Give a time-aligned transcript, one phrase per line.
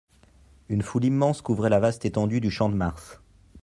[0.67, 3.21] Une foule immense couvrait la vaste étendue du Champ-de-Mars.